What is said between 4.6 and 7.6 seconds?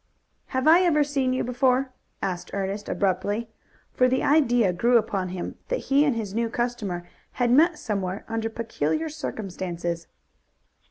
grew upon him that he and his new customer had